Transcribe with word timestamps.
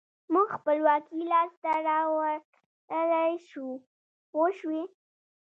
موږ 0.33 0.47
خپلواکي 0.57 1.21
لاسته 1.31 1.71
راوړلای 1.87 3.31
شو 3.49 3.65
پوه 4.29 4.47
شوې!. 4.59 4.81